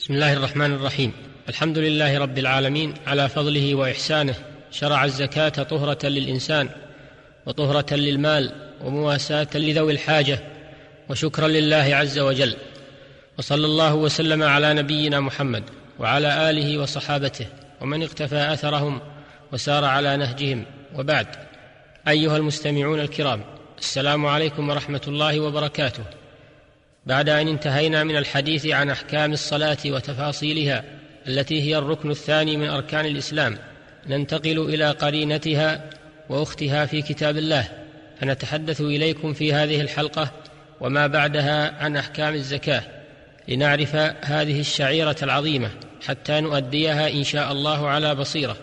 [0.00, 1.12] بسم الله الرحمن الرحيم.
[1.48, 4.34] الحمد لله رب العالمين على فضله وإحسانه
[4.70, 6.68] شرع الزكاة طهرة للإنسان
[7.46, 8.52] وطهرة للمال
[8.84, 10.38] ومواساة لذوي الحاجة
[11.08, 12.56] وشكرا لله عز وجل.
[13.38, 15.62] وصلى الله وسلم على نبينا محمد
[15.98, 17.46] وعلى آله وصحابته
[17.80, 19.00] ومن اقتفى أثرهم
[19.52, 20.64] وسار على نهجهم.
[20.94, 21.26] وبعد
[22.08, 23.44] أيها المستمعون الكرام
[23.78, 26.04] السلام عليكم ورحمة الله وبركاته.
[27.06, 30.84] بعد أن انتهينا من الحديث عن أحكام الصلاة وتفاصيلها
[31.28, 33.58] التي هي الركن الثاني من أركان الإسلام
[34.06, 35.90] ننتقل إلى قرينتها
[36.28, 37.68] وأختها في كتاب الله
[38.20, 40.32] فنتحدث إليكم في هذه الحلقة
[40.80, 42.82] وما بعدها عن أحكام الزكاة
[43.48, 45.70] لنعرف هذه الشعيرة العظيمة
[46.06, 48.56] حتى نؤديها إن شاء الله على بصيرة.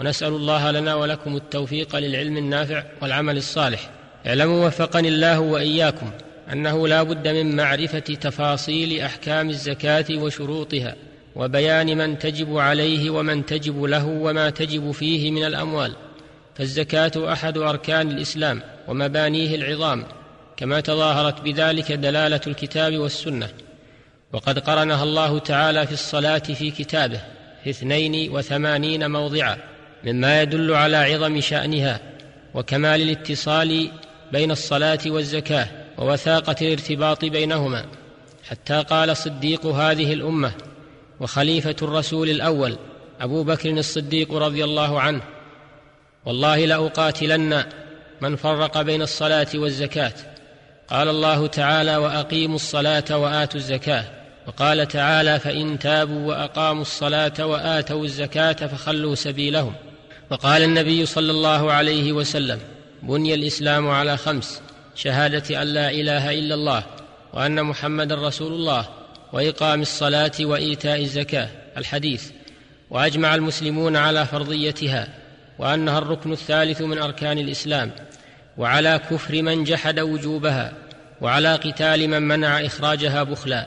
[0.00, 3.90] ونسأل الله لنا ولكم التوفيق للعلم النافع والعمل الصالح.
[4.26, 6.10] اعلموا وفقني الله وإياكم.
[6.52, 10.96] أنه لا بد من معرفة تفاصيل أحكام الزكاة وشروطها
[11.36, 15.92] وبيان من تجب عليه ومن تجب له وما تجب فيه من الأموال.
[16.54, 20.04] فالزكاة أحد أركان الإسلام ومبانيه العظام
[20.56, 23.48] كما تظاهرت بذلك دلالة الكتاب والسنة.
[24.32, 27.20] وقد قرنها الله تعالى في الصلاة في كتابه
[27.64, 29.58] في اثنين وثمانين موضعا
[30.04, 32.00] مما يدل على عظم شأنها
[32.54, 33.90] وكمال الاتصال
[34.32, 35.83] بين الصلاة والزكاة.
[35.98, 37.84] ووثاقة الارتباط بينهما
[38.48, 40.52] حتى قال صديق هذه الأمة
[41.20, 42.76] وخليفة الرسول الأول
[43.20, 45.22] أبو بكر الصديق رضي الله عنه
[46.26, 47.64] والله لأقاتلن
[48.20, 50.12] من فرق بين الصلاة والزكاة.
[50.88, 54.04] قال الله تعالى وأقيموا الصلاة وآتوا الزكاة.
[54.46, 59.74] وقال تعالى فإن تابوا وأقاموا الصلاة وآتوا الزكاة فخلوا سبيلهم.
[60.30, 62.58] وقال النبي صلى الله عليه وسلم
[63.02, 64.62] بني الإسلام على خمس.
[64.94, 66.84] شهادة أن لا إله إلا الله
[67.32, 68.88] وأن محمدا رسول الله
[69.32, 72.30] وإقام الصلاة وإيتاء الزكاة الحديث.
[72.90, 75.08] وأجمع المسلمون على فرضيتها
[75.58, 77.90] وأنها الركن الثالث من أركان الإسلام.
[78.58, 80.72] وعلى كفر من جحد وجوبها
[81.20, 83.66] وعلى قتال من منع إخراجها بخلا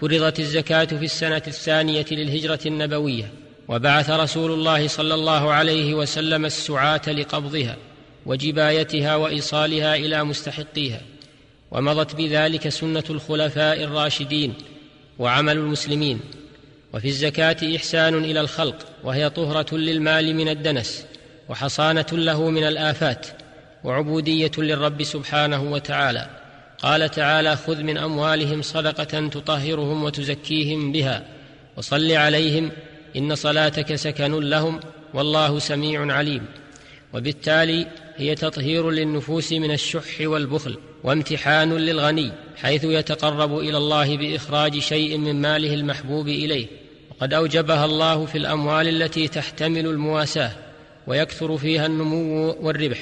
[0.00, 3.32] فرضت الزكاة في السنة الثانية للهجرة النبوية
[3.68, 7.76] وبعث رسول الله صلى الله عليه وسلم السعاة لقبضها.
[8.28, 11.00] وجبايتها وإيصالها إلى مستحقيها
[11.70, 14.54] ومضت بذلك سنة الخلفاء الراشدين
[15.18, 16.20] وعمل المسلمين
[16.94, 21.06] وفي الزكاة إحسان إلى الخلق وهي طهرة للمال من الدنس
[21.48, 23.26] وحصانة له من الآفات
[23.84, 26.30] وعبودية للرب سبحانه وتعالى.
[26.78, 31.24] قال تعالى خذ من أموالهم صدقة تطهرهم وتزكيهم بها
[31.76, 32.70] وصل عليهم
[33.16, 34.80] إن صلاتك سكن لهم
[35.14, 36.46] والله سميع عليم.
[37.14, 37.86] وبالتالي
[38.18, 45.40] هي تطهير للنفوس من الشح والبخل وامتحان للغني حيث يتقرب إلى الله بإخراج شيء من
[45.40, 46.66] ماله المحبوب إليه.
[47.10, 50.50] وقد أوجبها الله في الأموال التي تحتمل المواساة
[51.06, 52.98] ويكثر فيها النمو والربح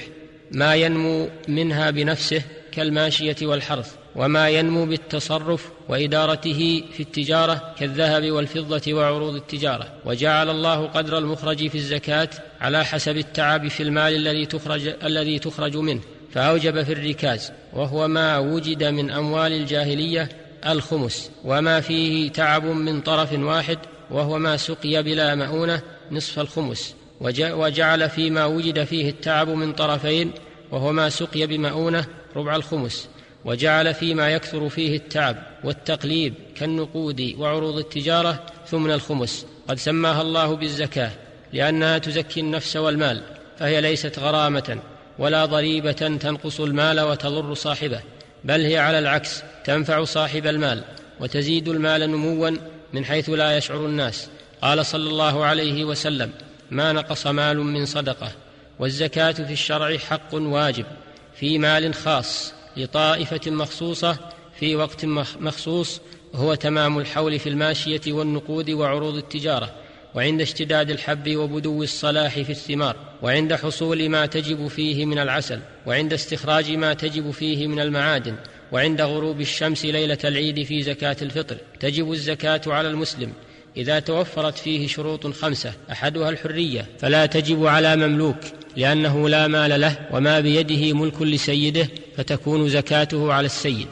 [0.51, 3.95] ما ينمو منها بنفسه كالماشية والحرث.
[4.17, 9.87] وما ينمو بالتصرف وإدارته في التجارة كالذهب والفضة وعروض التجارة.
[10.05, 12.29] وجعل الله قدر المخرج في الزكاة
[12.61, 16.01] على حسب التعب في المال الذي تخرج الذي تخرج منه.
[16.33, 20.29] فأوجب في الركاز وهو ما وجد من أموال الجاهلية
[20.67, 21.31] الخمس.
[21.45, 23.79] وما فيه تعب من طرف واحد
[24.11, 26.95] وهو ما سقي بلا مؤونة نصف الخمس.
[27.21, 30.31] وجعل فيما وجد فيه التعب من طرفين
[30.71, 32.07] وهو ما سقي بمؤونة
[32.37, 33.09] ربع الخمس.
[33.47, 39.47] وجعل فيما يكثر فيه التعب والتقليب كالنقود وعروض التجارة ثمن الخمس.
[39.69, 41.11] قد سماها الله بالزكاة
[41.53, 43.23] لأنها تزكي النفس والمال
[43.59, 44.79] فهي ليست غرامة
[45.19, 48.01] ولا ضريبة تنقص المال وتضر صاحبه
[48.45, 50.85] بل هي على العكس تنفع صاحب المال
[51.21, 52.51] وتزيد المال نموا
[52.93, 54.29] من حيث لا يشعر الناس.
[54.63, 56.31] قال صلى الله عليه وسلم
[56.71, 58.33] ما نقص مال من صدقة
[58.79, 60.87] والزكاة في الشرع حق واجب
[61.35, 64.17] في مال خاص لطائفة مخصوصة
[64.61, 65.05] في وقت
[65.41, 66.01] مخصوص
[66.35, 69.75] هو تمام الحول في الماشية والنقود وعروض التجارة
[70.15, 76.13] وعند اشتداد الحب وبدو الصلاح في الثمار وعند حصول ما تجب فيه من العسل وعند
[76.13, 78.35] استخراج ما تجب فيه من المعادن
[78.73, 83.33] وعند غروب الشمس ليلة العيد في زكاة الفطر تجب الزكاة على المسلم.
[83.77, 88.37] إذا توفرت فيه شروط خمسة أحدها الحرية فلا تجب على مملوك
[88.77, 93.89] لأنه لا مال له وما بيده ملك لسيده فتكون زكاته على السيد.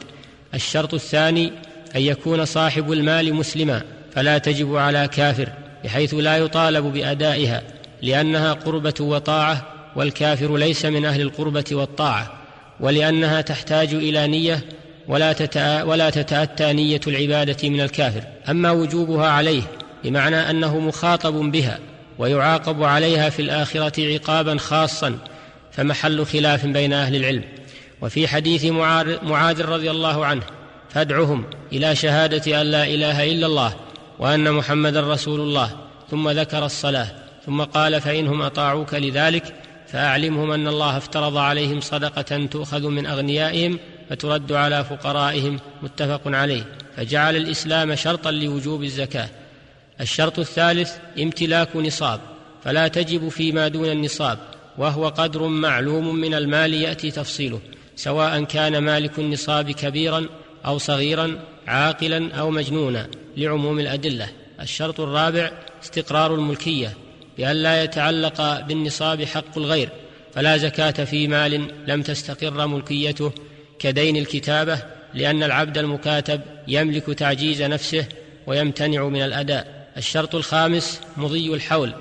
[0.53, 1.51] الشرط الثاني
[1.95, 3.81] أن يكون صاحب المال مسلما
[4.13, 5.49] فلا تجب على كافر
[5.83, 7.61] بحيث لا يطالب بأدائها
[8.01, 12.33] لأنها قربة وطاعة والكافر ليس من أهل القربة والطاعة
[12.79, 14.65] ولأنها تحتاج إلى نية
[15.07, 15.35] ولا,
[15.83, 18.23] ولا تتأتى نية العبادة من الكافر.
[18.49, 19.61] أما وجوبها عليه
[20.03, 21.79] بمعنى أنه مخاطب بها
[22.17, 25.17] ويعاقب عليها في الآخرة عقابا خاصا
[25.71, 27.43] فمحل خلاف بين أهل العلم.
[28.01, 28.65] وفي حديث
[29.23, 30.43] معاذ رضي الله عنه
[30.89, 33.75] فادعهم إلى شهادة أن لا إله إلا الله
[34.19, 35.71] وأن محمدا رسول الله
[36.11, 37.07] ثم ذكر الصلاة
[37.45, 39.53] ثم قال فإنهم أطاعوك لذلك
[39.87, 46.63] فأعلمهم أن الله افترض عليهم صدقة تؤخذ من أغنيائهم فترد على فقرائهم متفق عليه
[46.97, 49.29] فجعل الإسلام شرطا لوجوب الزكاة.
[50.01, 52.19] الشرط الثالث امتلاك نصاب
[52.63, 54.39] فلا تجب فيما دون النصاب
[54.77, 57.59] وهو قدر معلوم من المال يأتي تفصيله.
[57.95, 60.25] سواء كان مالك النصاب كبيرا
[60.65, 63.07] أو صغيرا عاقلا أو مجنونا
[63.37, 64.29] لعموم الأدلة.
[64.61, 65.51] الشرط الرابع
[65.83, 66.93] استقرار الملكية
[67.37, 69.89] بأن لا يتعلق بالنصاب حق الغير
[70.33, 73.31] فلا زكاة في مال لم تستقر ملكيته
[73.79, 74.79] كدين الكتابة
[75.13, 78.05] لأن العبد المكاتب يملك تعجيز نفسه
[78.47, 79.87] ويمتنع من الأداء.
[79.97, 81.93] الشرط الخامس مضي الحول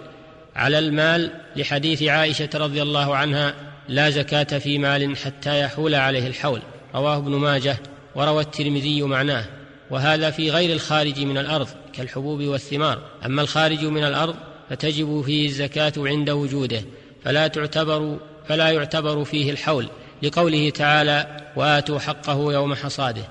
[0.57, 3.55] على المال لحديث عائشة رضي الله عنها
[3.89, 6.63] لا زكاة في مال حتى يحول عليه الحول.
[6.95, 7.77] رواه ابن ماجه
[8.15, 9.45] وروى الترمذي معناه.
[9.91, 12.99] وهذا في غير الخارج من الأرض كالحبوب والثمار.
[13.27, 14.37] أما الخارج من الأرض
[14.71, 16.83] فتجب فيه الزكاة عند وجوده.
[17.25, 19.89] فلا تعتبر فلا يعتبر فيه الحول.
[20.23, 23.23] لقوله تعالى وآتوا حقه يوم حصاده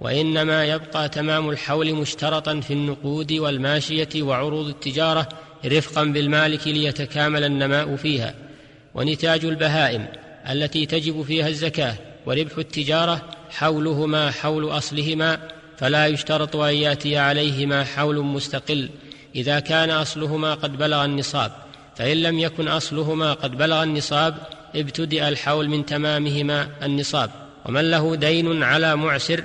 [0.00, 5.28] وإنما يبقى تمام الحول مشترطا في النقود والماشية وعروض التجارة
[5.66, 8.34] رفقا بالمالك ليتكامل النماء فيها.
[8.96, 10.06] ونتاج البهائم
[10.50, 11.94] التي تجب فيها الزكاة
[12.26, 15.38] وربح التجارة حولهما حول أصلهما
[15.76, 18.88] فلا يشترط أن يأتي عليهما حول مستقل.
[19.34, 21.52] إذا كان أصلهما قد بلغ النصاب
[21.96, 24.36] فإن لم يكن أصلهما قد بلغ النصاب
[24.76, 27.30] ابتدأ الحول من تمامهما النصاب.
[27.64, 29.44] ومن له دين على معسر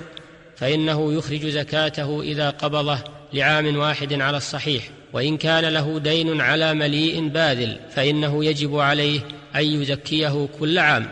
[0.56, 2.98] فإنه يخرج زكاته إذا قبضه
[3.32, 4.90] لعام واحد على الصحيح.
[5.12, 9.20] وإن كان له دين على مليء باذل فإنه يجب عليه
[9.56, 11.06] أن يزكيه كل عام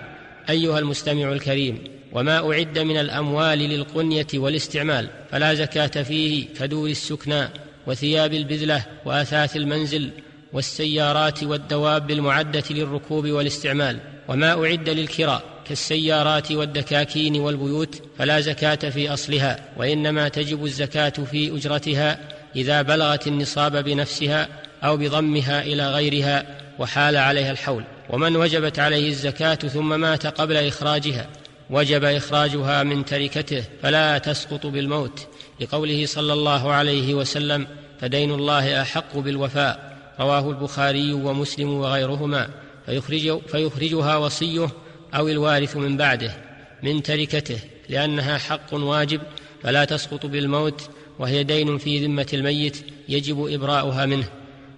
[0.51, 1.79] أيها المستمع الكريم
[2.13, 7.49] وما أعد من الأموال للقنية والاستعمال فلا زكاة فيه كدور السكنى
[7.87, 10.11] وثياب البذلة وآثاث المنزل
[10.53, 13.99] والسيارات والدواب المعدة للركوب والاستعمال
[14.29, 22.19] وما أعد للكراء كالسيارات والدكاكين والبيوت فلا زكاة في أصلها وإنما تجب الزكاة في أجرتها
[22.57, 24.49] إذا بلغت النصاب بنفسها
[24.85, 26.47] أو بضمها إلى غيرها
[26.79, 27.85] وحال عليها الحول.
[28.13, 31.27] ومن وجبت عليه الزكاة ثم مات قبل إخراجها
[31.71, 35.27] وجب إخراجها من تركته فلا تسقط بالموت.
[35.61, 37.67] لقوله صلى الله عليه وسلم
[38.01, 42.49] فدين الله أحق بالوفاء رواه البخاري ومسلم وغيرهما.
[42.87, 44.69] فيخرج فيخرجها وصيه
[45.15, 46.37] أو الوارث من بعده
[46.83, 47.59] من تركته
[47.89, 49.21] لأنها حق واجب
[49.63, 52.77] فلا تسقط بالموت وهي دين في ذمة الميت
[53.09, 54.29] يجب إبراؤها منه.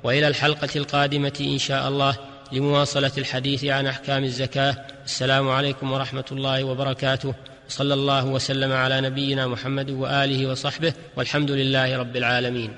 [0.05, 2.32] وإلى الحلقة القادمة إن شاء الله.
[2.53, 4.77] لمواصلة الحديث عن أحكام الزكاة.
[5.05, 7.35] السلام عليكم ورحمة الله وبركاته.
[7.69, 12.71] صلى الله وسلم على نبينا محمد وآله وصحبه والحمد لله رب العالمين.